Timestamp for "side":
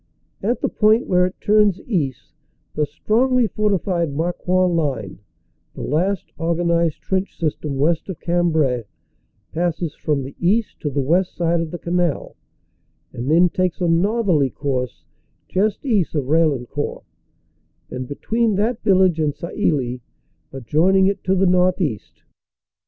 11.35-11.61